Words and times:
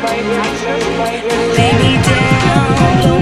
Lay 0.00 1.72
me 1.74 2.02
down. 2.02 3.17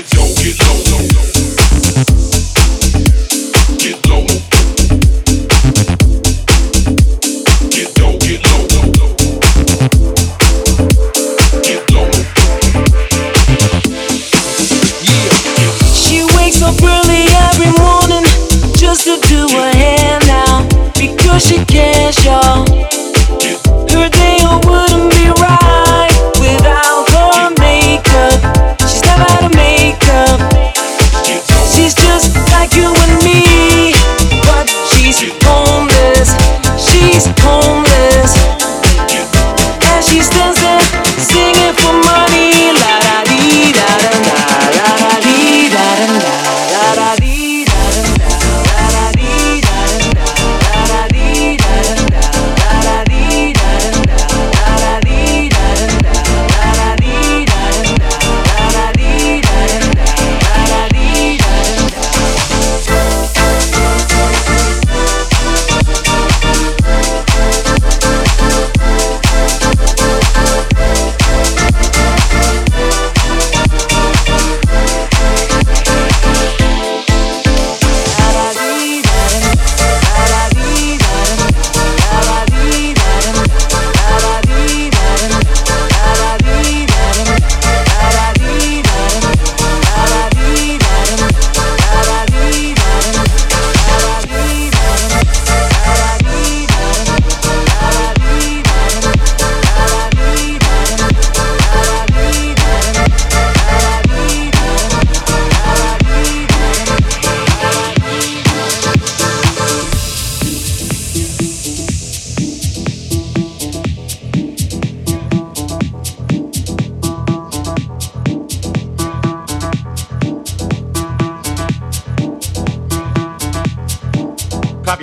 it, 0.00 0.14
yo, 0.14 0.22
it. 0.24 0.59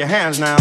Your 0.10 0.18
hands 0.18 0.40
now. 0.40 0.57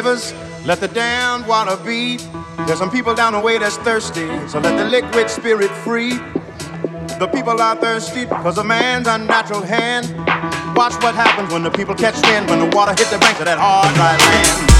Rivers, 0.00 0.32
let 0.64 0.80
the 0.80 0.88
damned 0.88 1.46
water 1.46 1.76
be. 1.84 2.16
There's 2.66 2.78
some 2.78 2.90
people 2.90 3.14
down 3.14 3.34
the 3.34 3.40
way 3.40 3.58
that's 3.58 3.76
thirsty, 3.78 4.26
so 4.48 4.58
let 4.58 4.78
the 4.78 4.84
liquid 4.86 5.28
spirit 5.28 5.70
free. 5.84 6.12
The 7.18 7.28
people 7.30 7.60
are 7.60 7.76
thirsty 7.76 8.24
because 8.24 8.56
of 8.56 8.64
man's 8.64 9.06
unnatural 9.06 9.60
hand. 9.60 10.06
Watch 10.74 10.94
what 11.02 11.14
happens 11.14 11.52
when 11.52 11.62
the 11.62 11.70
people 11.70 11.94
catch 11.94 12.18
wind, 12.28 12.48
when 12.48 12.60
the 12.60 12.74
water 12.74 12.92
hits 12.92 13.10
the 13.10 13.18
banks 13.18 13.40
of 13.40 13.44
that 13.44 13.58
hard, 13.60 13.94
dry 13.94 14.16
land. 14.16 14.70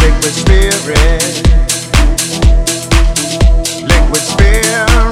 Liquid 0.00 0.32
spirit. 0.32 1.20
Liquid 3.84 4.22
spirit. 4.22 5.09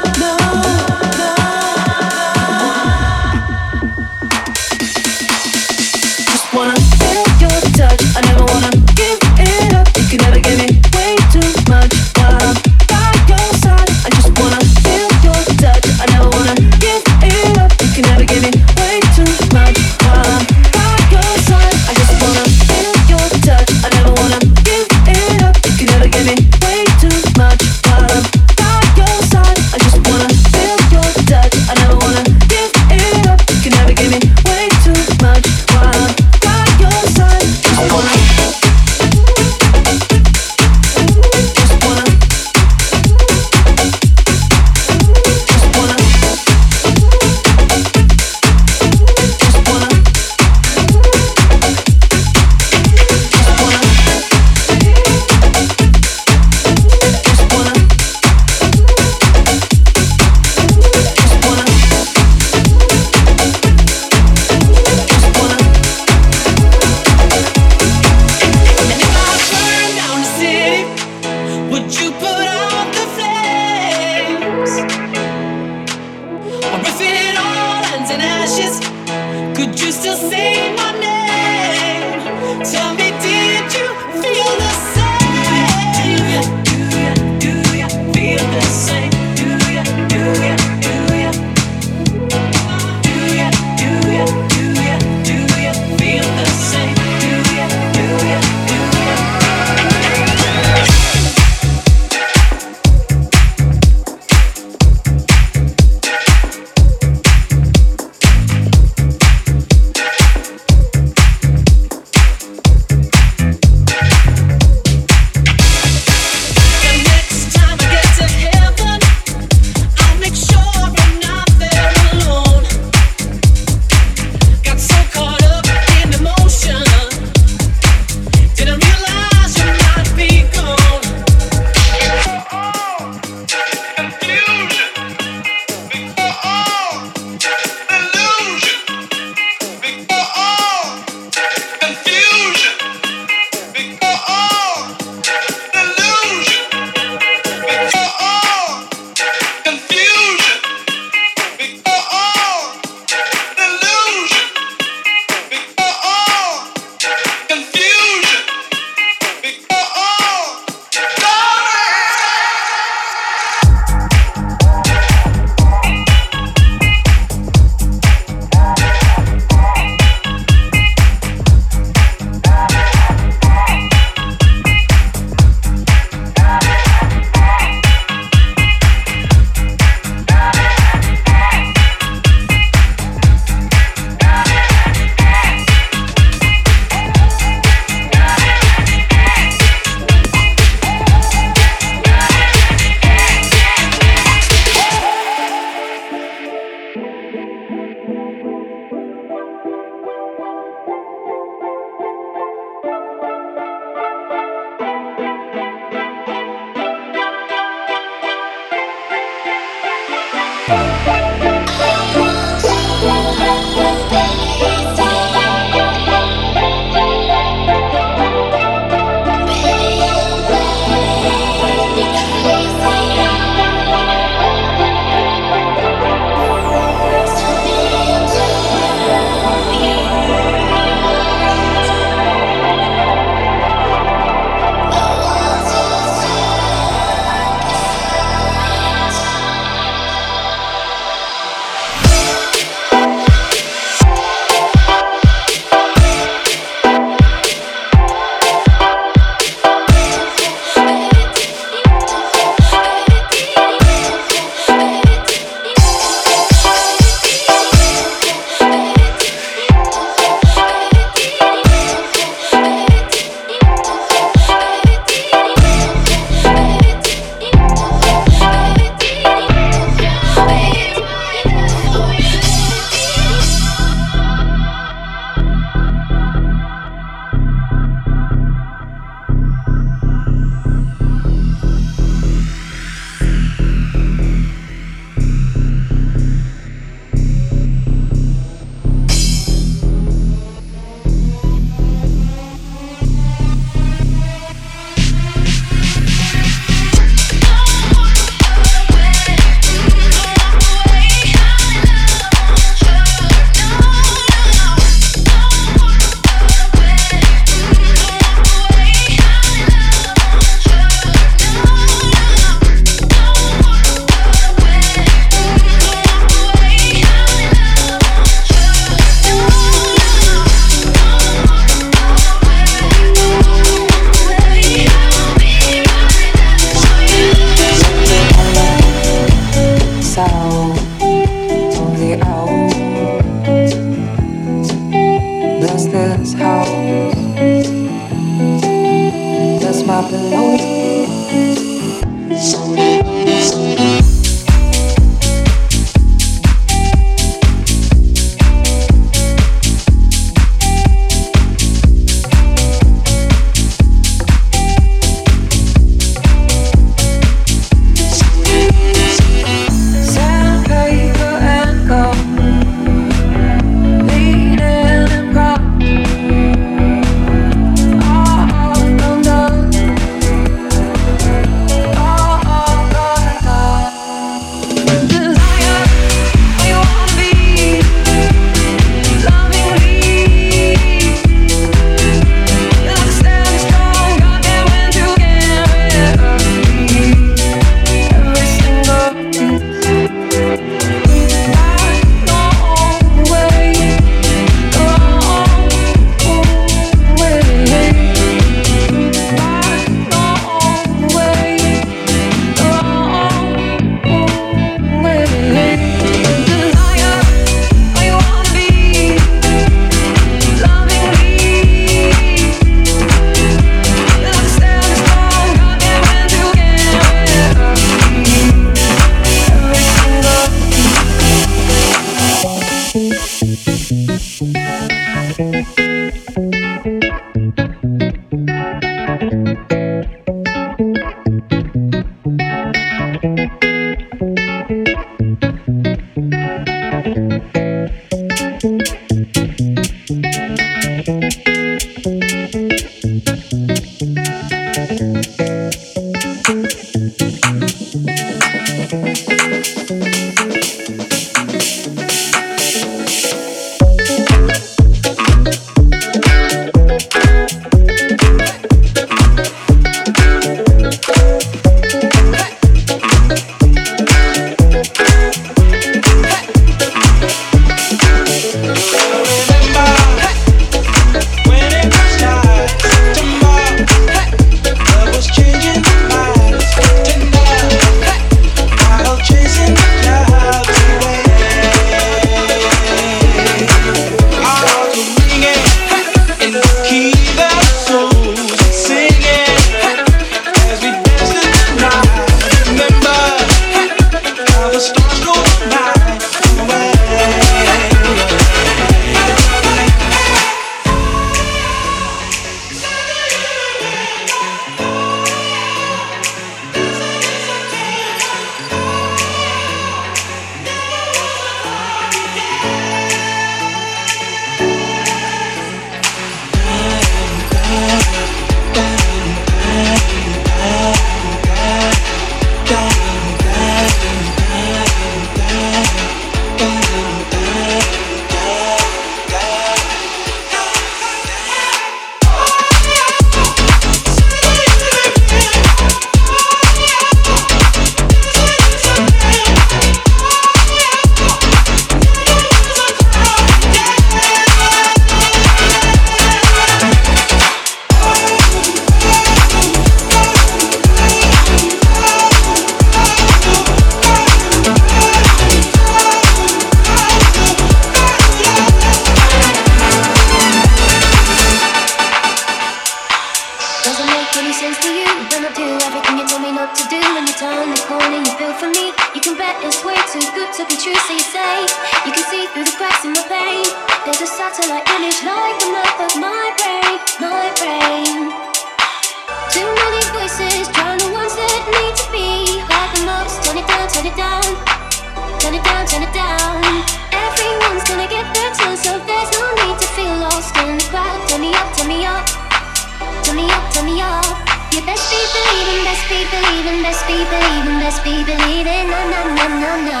best 596.84 597.06
be 597.08 597.16
believing, 597.32 597.78
best 597.80 598.04
be 598.04 598.12
believing, 598.28 598.86
na 598.92 599.00
na 599.08 599.20
na 599.36 599.46
na 599.56 599.72
na, 599.88 600.00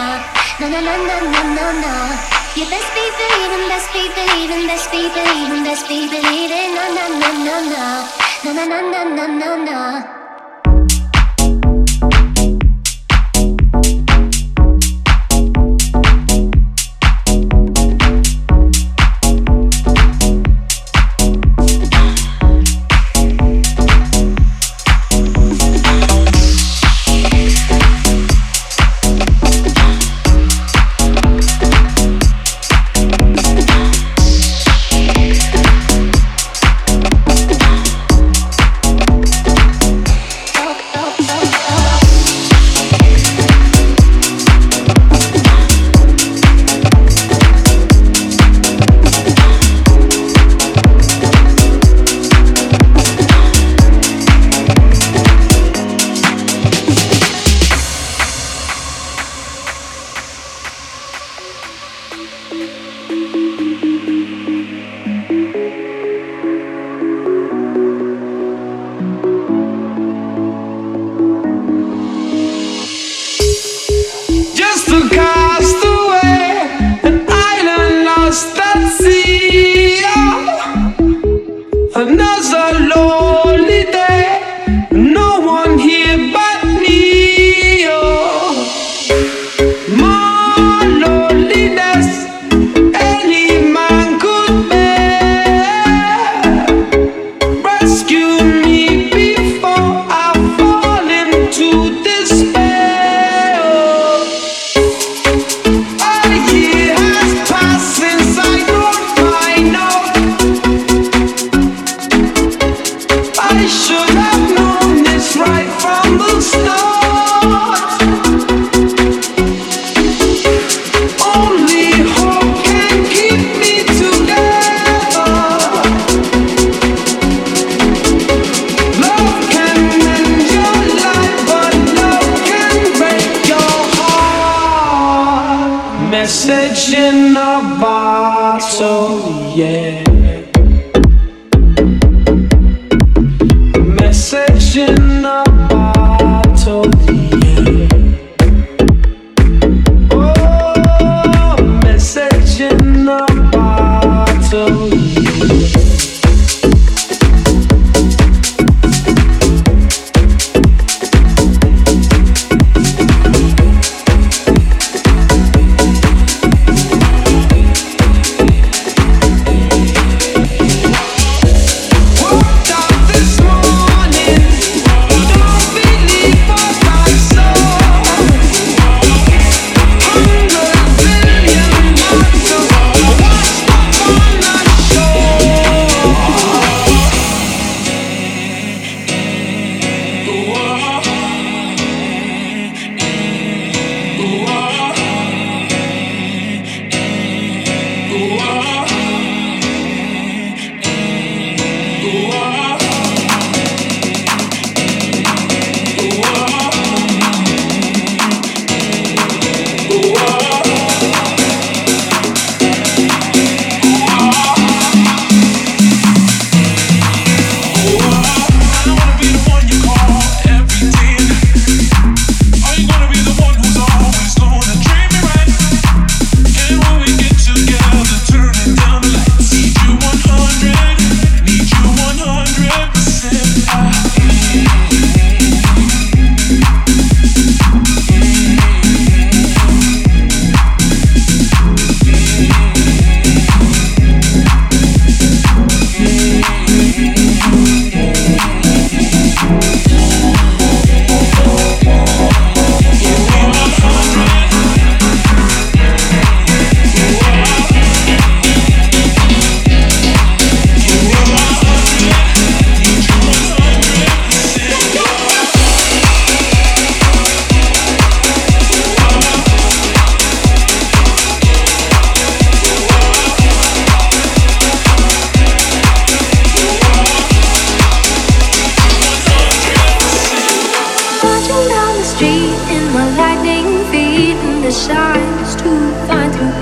na 0.60 0.66
na 0.68 0.80
na 0.84 0.94
na 1.08 1.16
na 1.32 1.42
na 1.56 1.66
na. 1.80 1.94
You 2.56 2.68
best 2.68 2.90
be 2.92 3.04
believing, 3.20 3.64
best 3.72 3.88
be 3.94 4.02
believing, 4.12 4.66
best 4.68 4.90
be 4.92 5.02
believing, 5.16 5.64
best 5.64 5.88
be 5.88 5.98
believing, 6.12 6.70
na 6.76 6.84
na 6.96 7.04
na 7.20 7.30
na 7.46 7.56
na, 7.72 7.84
na 8.44 8.52
na 8.52 8.80
na 8.92 9.00
na 9.16 9.26
na 9.40 9.50
na. 9.64 10.23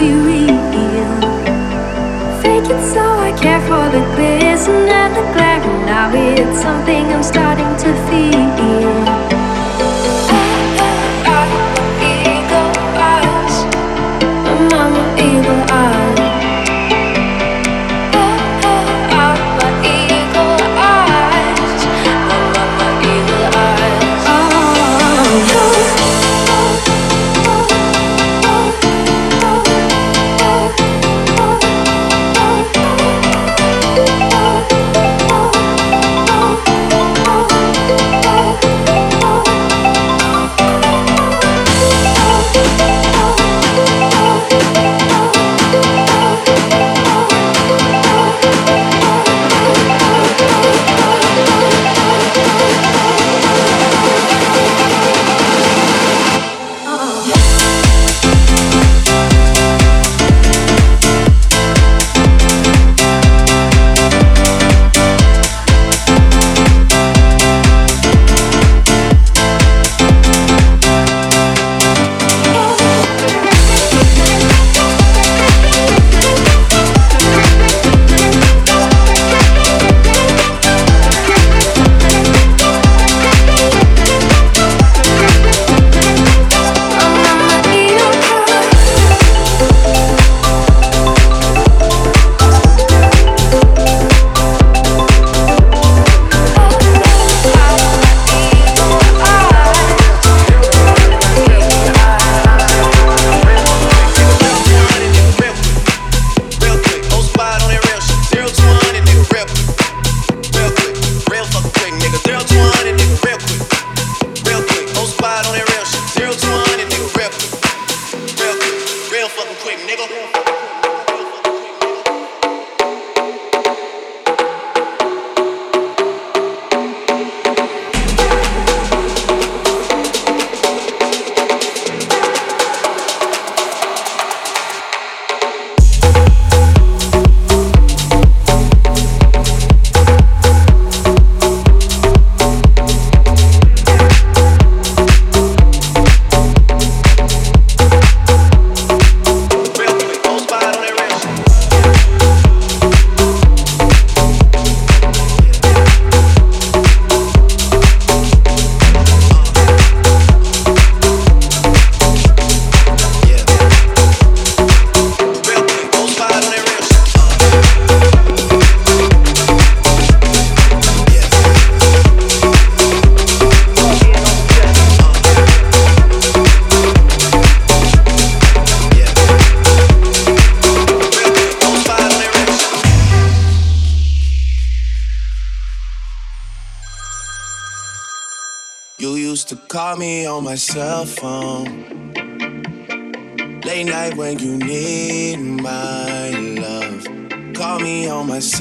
be 0.02 0.12
real. 0.26 1.20
Fake 2.42 2.68
it 2.74 2.82
so 2.92 3.04
I 3.28 3.30
care 3.40 3.62
for 3.68 3.84
the 3.94 4.02
glisten 4.14 4.88
and 5.00 5.14
the 5.14 5.24
glare, 5.32 5.60
now 5.86 6.10
it's 6.12 6.60
something 6.60 7.04
I'm 7.14 7.22
starting 7.22 7.72
to 7.84 7.90
feel. 8.08 9.01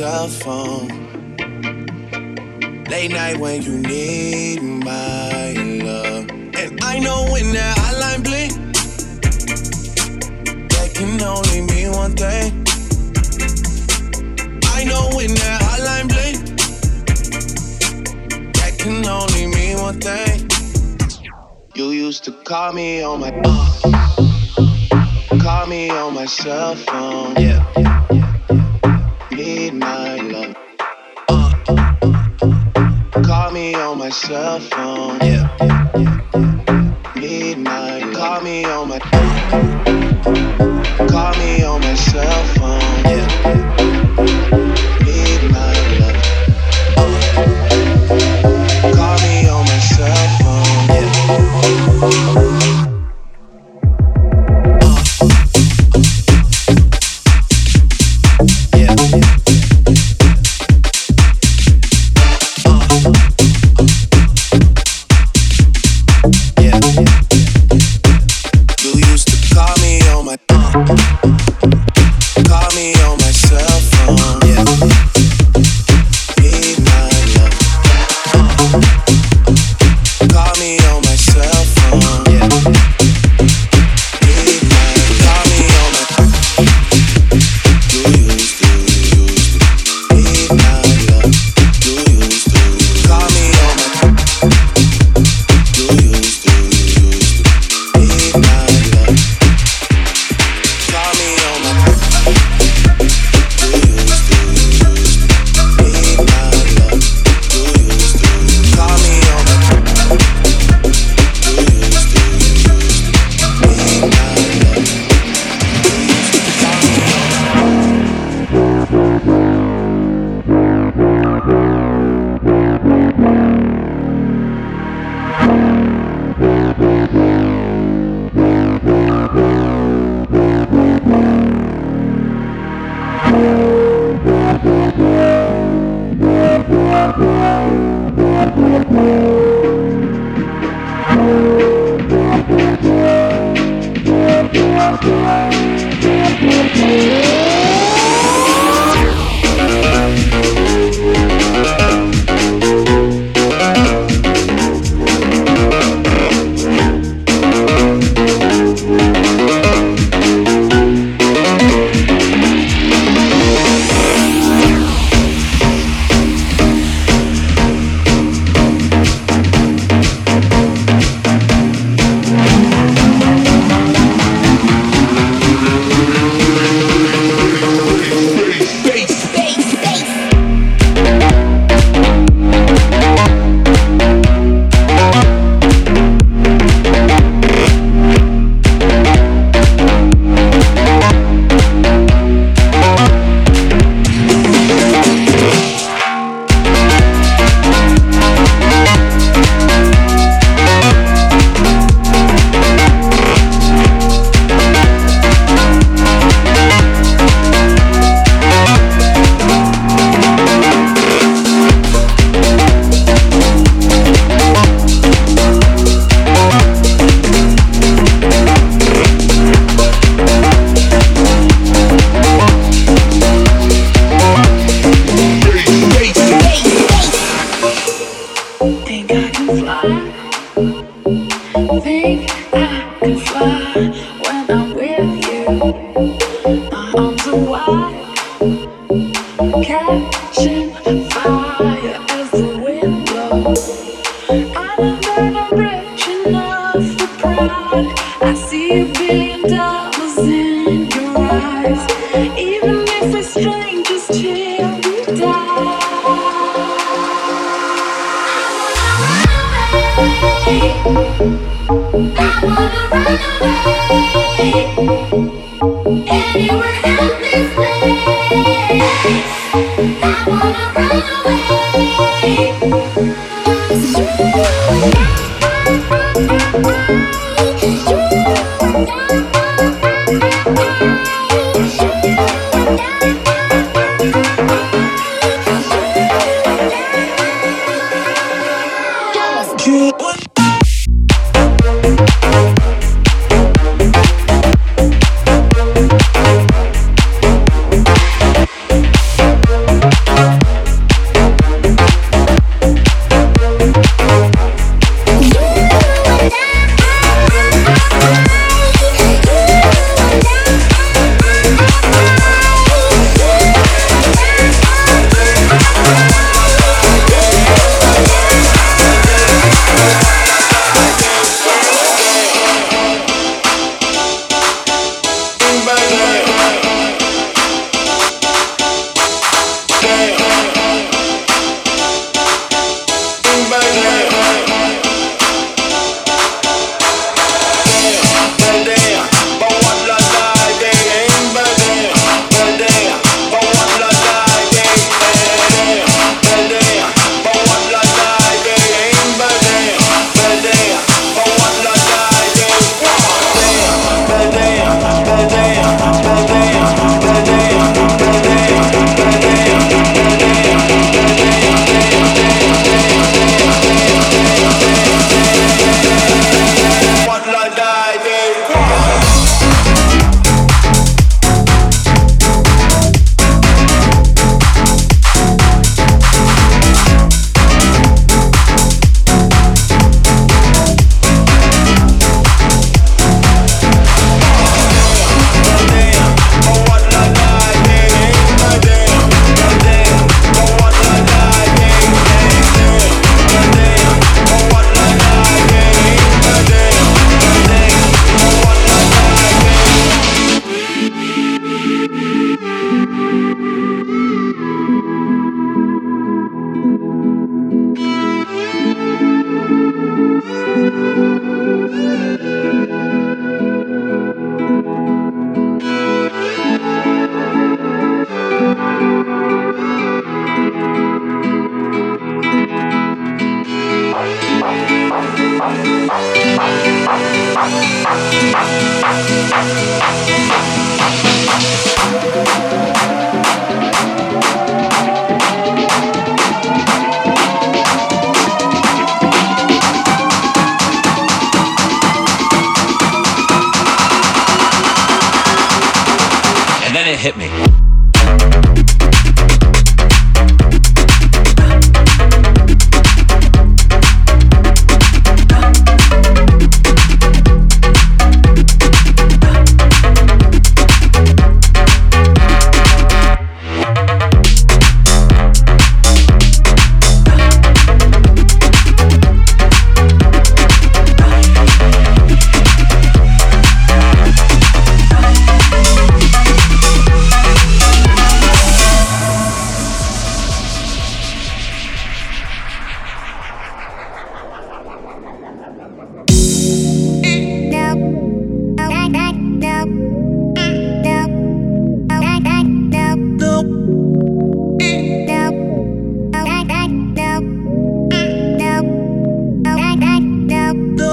Cell 0.01 0.27
phone. 0.29 0.87
Late 2.89 3.11
night 3.11 3.37
when 3.37 3.61
you 3.61 3.77
need 3.77 4.00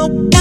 Bye. 0.08 0.37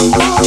Wow. 0.00 0.40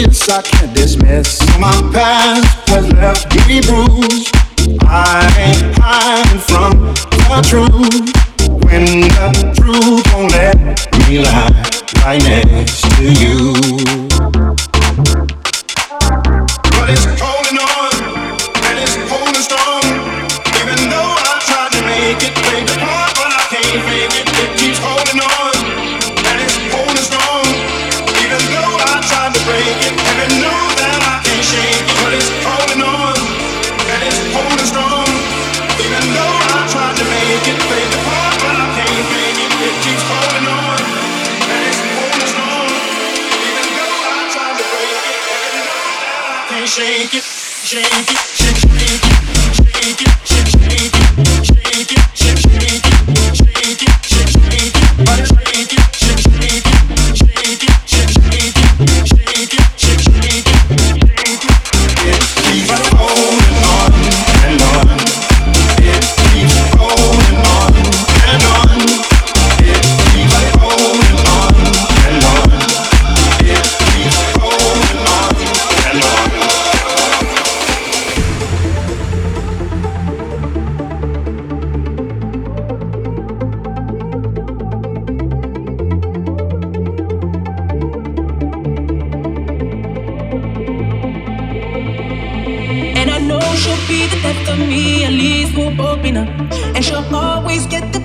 feelings 0.00 0.28
I 0.28 0.42
can't 0.42 0.74
dismiss. 0.74 1.40
My 1.58 1.72
past 1.92 2.68
has 2.68 2.92
left 2.94 3.34
me 3.46 3.60
bruised. 3.60 4.34
I 4.82 5.20
ain't 5.38 5.78
hiding 5.78 6.40
from 6.40 6.94
the 7.28 7.42
truth. 7.48 7.89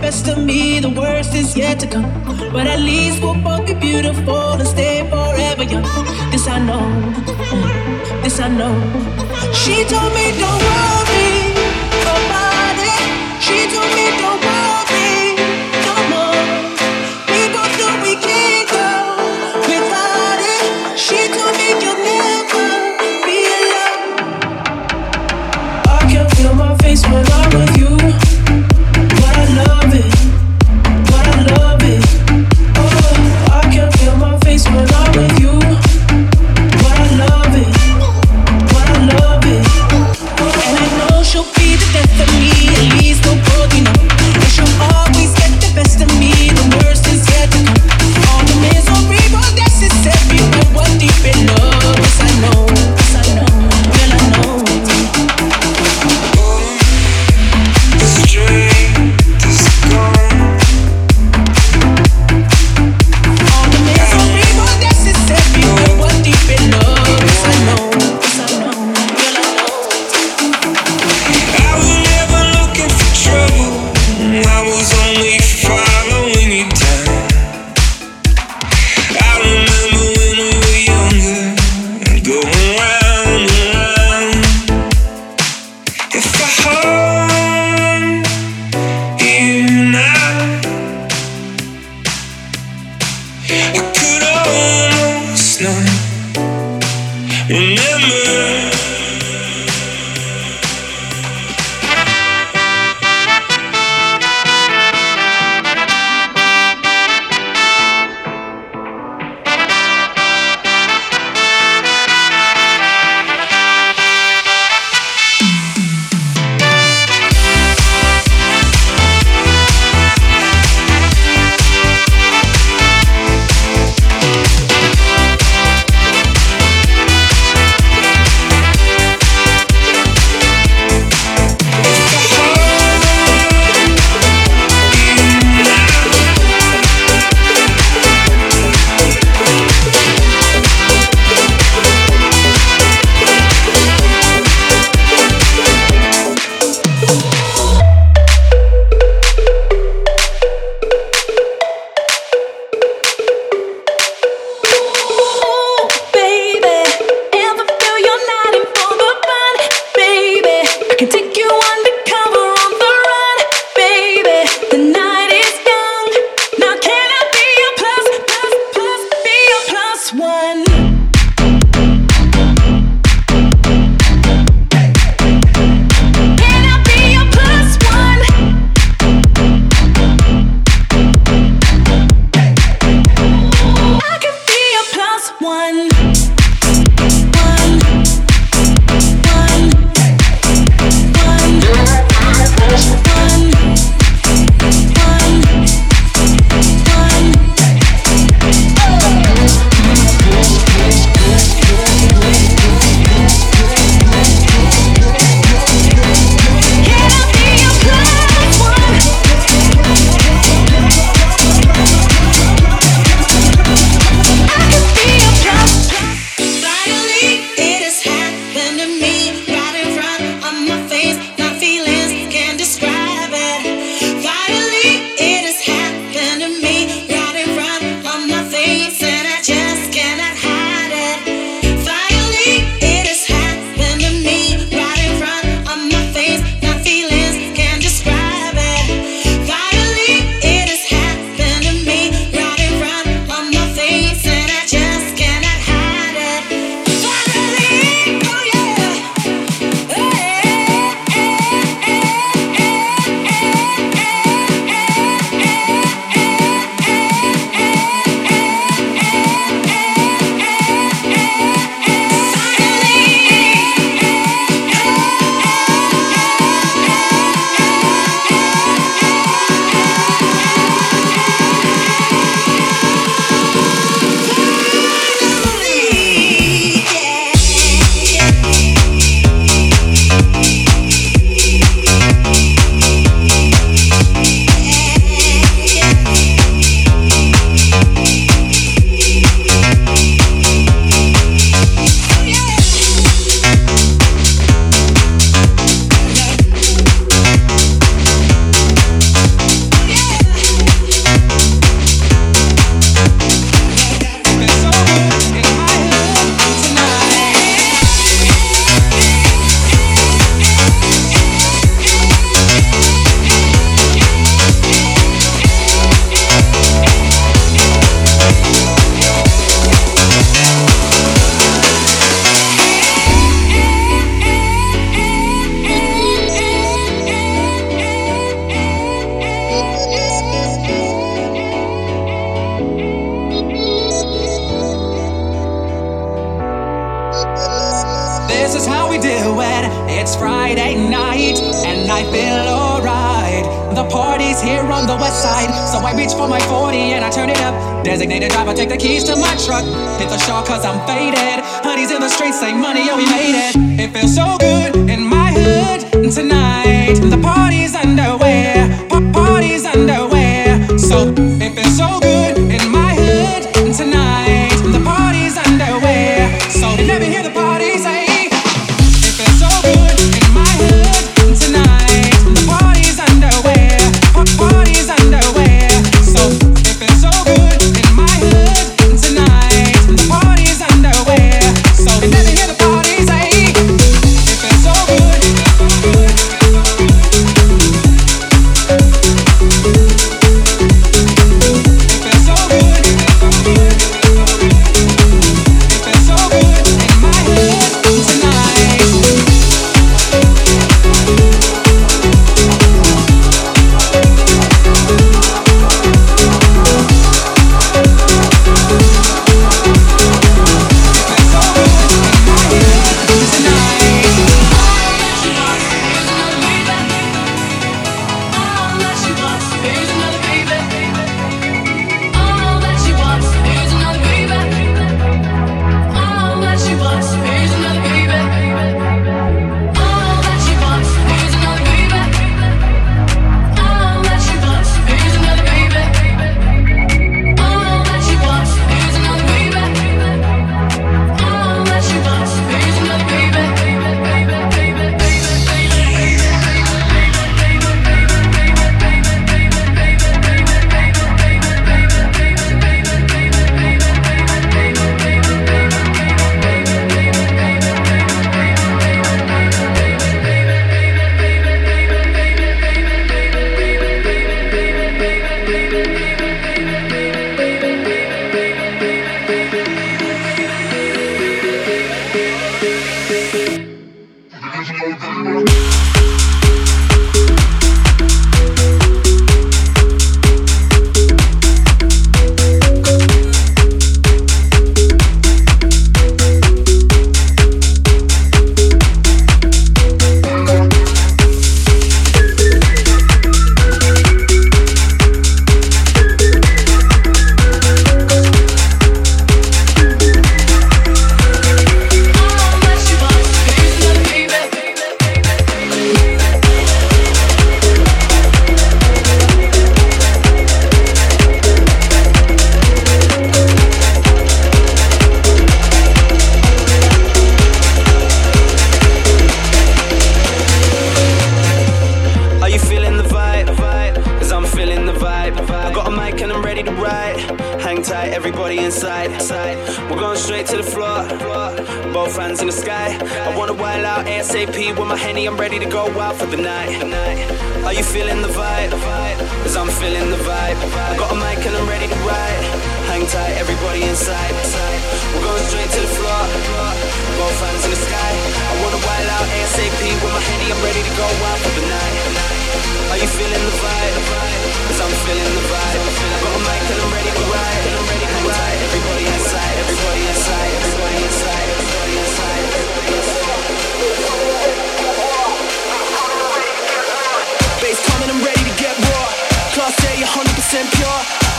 best 0.06 0.28
of 0.28 0.38
me, 0.38 0.80
the 0.80 0.90
worst 1.02 1.34
is 1.34 1.58
yet 1.58 1.80
to 1.80 1.88
come. 1.88 2.08
But 2.54 2.68
at 2.68 2.80
least 2.80 3.24
we'll 3.24 3.42
both 3.48 3.66
be 3.66 3.74
beautiful 3.74 4.52
and 4.62 4.68
stay 4.68 4.98
forever 5.10 5.64
young. 5.64 5.88
This 6.32 6.48
I 6.48 6.60
know, 6.68 6.86
this 8.22 8.40
I 8.40 8.48
know. 8.60 8.76
She 9.62 9.76
told 9.92 10.12
me 10.18 10.26
don't 10.42 10.62
worry 10.70 11.32
about 12.14 12.78
it. 12.94 13.02
She 13.46 13.58
told 13.74 13.92
me 13.98 14.06
don't 14.22 14.42
worry. 14.46 14.55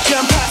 Pure. 0.07 0.17
Jam 0.17 0.46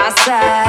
My 0.00 0.08
side. 0.24 0.59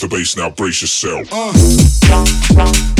The 0.00 0.08
bass 0.08 0.36
now, 0.36 0.50
brace 0.50 0.82
yourself. 0.82 1.28
Here 1.28 2.99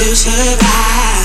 comes 0.00 0.24
the 0.24 1.19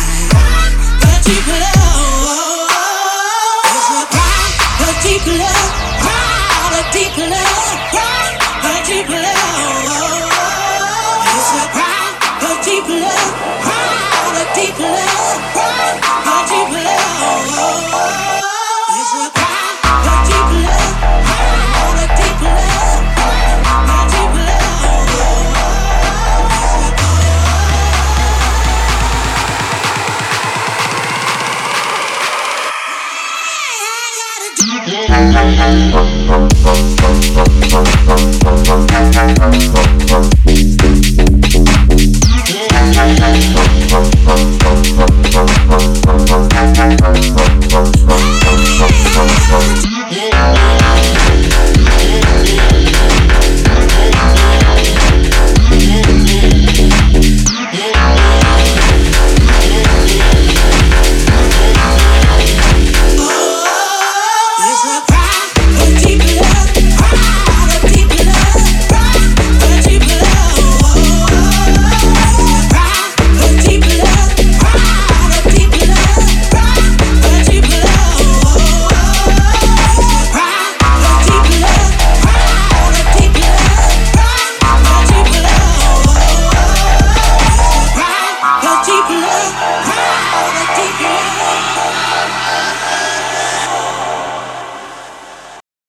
bass, 35.65 36.05